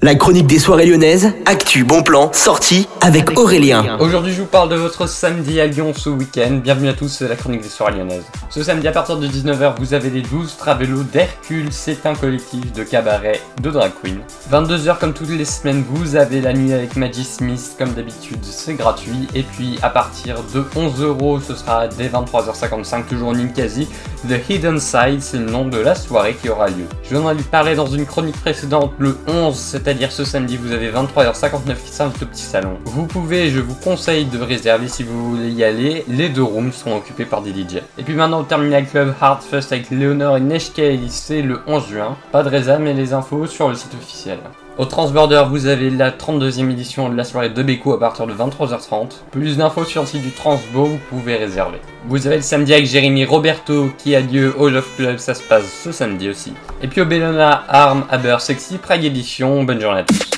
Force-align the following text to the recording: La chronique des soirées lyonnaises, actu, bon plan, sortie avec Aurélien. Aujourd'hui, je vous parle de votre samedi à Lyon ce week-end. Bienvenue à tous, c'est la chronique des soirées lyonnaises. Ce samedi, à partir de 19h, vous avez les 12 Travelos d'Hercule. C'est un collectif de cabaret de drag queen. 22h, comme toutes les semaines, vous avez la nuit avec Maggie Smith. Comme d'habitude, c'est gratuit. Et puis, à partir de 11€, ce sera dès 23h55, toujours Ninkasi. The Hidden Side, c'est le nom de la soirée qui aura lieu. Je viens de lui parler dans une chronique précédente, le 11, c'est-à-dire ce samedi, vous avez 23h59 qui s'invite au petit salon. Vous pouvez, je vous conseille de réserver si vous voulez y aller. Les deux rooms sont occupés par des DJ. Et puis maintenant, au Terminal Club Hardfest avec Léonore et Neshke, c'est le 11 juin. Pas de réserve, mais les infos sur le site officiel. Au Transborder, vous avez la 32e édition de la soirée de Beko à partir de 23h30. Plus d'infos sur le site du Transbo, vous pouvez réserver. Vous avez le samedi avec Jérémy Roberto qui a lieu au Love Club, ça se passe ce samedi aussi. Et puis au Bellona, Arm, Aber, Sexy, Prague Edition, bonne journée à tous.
La 0.00 0.14
chronique 0.14 0.46
des 0.46 0.60
soirées 0.60 0.86
lyonnaises, 0.86 1.32
actu, 1.44 1.82
bon 1.82 2.04
plan, 2.04 2.30
sortie 2.32 2.86
avec 3.00 3.36
Aurélien. 3.36 3.98
Aujourd'hui, 3.98 4.32
je 4.32 4.42
vous 4.42 4.46
parle 4.46 4.68
de 4.68 4.76
votre 4.76 5.08
samedi 5.08 5.60
à 5.60 5.66
Lyon 5.66 5.92
ce 5.92 6.08
week-end. 6.08 6.60
Bienvenue 6.62 6.88
à 6.88 6.92
tous, 6.92 7.08
c'est 7.08 7.26
la 7.26 7.34
chronique 7.34 7.62
des 7.62 7.68
soirées 7.68 7.96
lyonnaises. 7.96 8.22
Ce 8.48 8.62
samedi, 8.62 8.86
à 8.86 8.92
partir 8.92 9.16
de 9.16 9.26
19h, 9.26 9.74
vous 9.76 9.94
avez 9.94 10.10
les 10.10 10.22
12 10.22 10.56
Travelos 10.56 11.02
d'Hercule. 11.02 11.72
C'est 11.72 12.06
un 12.06 12.14
collectif 12.14 12.72
de 12.72 12.84
cabaret 12.84 13.40
de 13.60 13.70
drag 13.70 13.90
queen. 14.00 14.20
22h, 14.52 14.98
comme 14.98 15.14
toutes 15.14 15.30
les 15.30 15.44
semaines, 15.44 15.82
vous 15.90 16.14
avez 16.14 16.40
la 16.42 16.52
nuit 16.52 16.72
avec 16.72 16.94
Maggie 16.94 17.24
Smith. 17.24 17.74
Comme 17.76 17.92
d'habitude, 17.94 18.38
c'est 18.42 18.74
gratuit. 18.74 19.26
Et 19.34 19.42
puis, 19.42 19.80
à 19.82 19.90
partir 19.90 20.36
de 20.54 20.60
11€, 20.76 21.42
ce 21.42 21.56
sera 21.56 21.88
dès 21.88 22.06
23h55, 22.06 23.06
toujours 23.06 23.32
Ninkasi. 23.32 23.88
The 24.28 24.48
Hidden 24.48 24.78
Side, 24.78 25.22
c'est 25.22 25.38
le 25.38 25.50
nom 25.50 25.66
de 25.66 25.78
la 25.78 25.96
soirée 25.96 26.36
qui 26.40 26.48
aura 26.48 26.68
lieu. 26.68 26.86
Je 27.02 27.16
viens 27.16 27.32
de 27.32 27.38
lui 27.38 27.42
parler 27.42 27.74
dans 27.74 27.86
une 27.86 28.06
chronique 28.06 28.40
précédente, 28.40 28.92
le 28.98 29.18
11, 29.26 29.56
c'est-à-dire 29.88 30.12
ce 30.12 30.26
samedi, 30.26 30.58
vous 30.58 30.72
avez 30.72 30.90
23h59 30.90 31.82
qui 31.82 31.90
s'invite 31.90 32.22
au 32.22 32.26
petit 32.26 32.42
salon. 32.42 32.76
Vous 32.84 33.06
pouvez, 33.06 33.48
je 33.48 33.58
vous 33.58 33.74
conseille 33.74 34.26
de 34.26 34.38
réserver 34.38 34.86
si 34.86 35.02
vous 35.02 35.30
voulez 35.30 35.50
y 35.50 35.64
aller. 35.64 36.04
Les 36.08 36.28
deux 36.28 36.42
rooms 36.42 36.74
sont 36.74 36.94
occupés 36.94 37.24
par 37.24 37.40
des 37.40 37.52
DJ. 37.52 37.76
Et 37.96 38.02
puis 38.02 38.12
maintenant, 38.12 38.40
au 38.40 38.42
Terminal 38.42 38.86
Club 38.86 39.14
Hardfest 39.18 39.72
avec 39.72 39.88
Léonore 39.88 40.36
et 40.36 40.40
Neshke, 40.40 40.82
c'est 41.08 41.40
le 41.40 41.60
11 41.66 41.88
juin. 41.88 42.18
Pas 42.32 42.42
de 42.42 42.50
réserve, 42.50 42.82
mais 42.82 42.92
les 42.92 43.14
infos 43.14 43.46
sur 43.46 43.70
le 43.70 43.76
site 43.76 43.94
officiel. 43.94 44.40
Au 44.78 44.84
Transborder, 44.84 45.42
vous 45.50 45.66
avez 45.66 45.90
la 45.90 46.12
32e 46.12 46.70
édition 46.70 47.08
de 47.08 47.16
la 47.16 47.24
soirée 47.24 47.50
de 47.50 47.62
Beko 47.64 47.94
à 47.94 47.98
partir 47.98 48.28
de 48.28 48.32
23h30. 48.32 49.08
Plus 49.32 49.56
d'infos 49.56 49.84
sur 49.84 50.02
le 50.02 50.06
site 50.06 50.22
du 50.22 50.30
Transbo, 50.30 50.84
vous 50.84 51.00
pouvez 51.10 51.34
réserver. 51.34 51.78
Vous 52.06 52.28
avez 52.28 52.36
le 52.36 52.42
samedi 52.42 52.72
avec 52.72 52.86
Jérémy 52.86 53.24
Roberto 53.24 53.90
qui 53.98 54.14
a 54.14 54.20
lieu 54.20 54.54
au 54.56 54.68
Love 54.68 54.86
Club, 54.96 55.18
ça 55.18 55.34
se 55.34 55.42
passe 55.42 55.64
ce 55.82 55.90
samedi 55.90 56.28
aussi. 56.28 56.52
Et 56.80 56.86
puis 56.86 57.00
au 57.00 57.06
Bellona, 57.06 57.64
Arm, 57.66 58.04
Aber, 58.08 58.40
Sexy, 58.40 58.78
Prague 58.78 59.04
Edition, 59.04 59.64
bonne 59.64 59.80
journée 59.80 60.02
à 60.02 60.04
tous. 60.04 60.37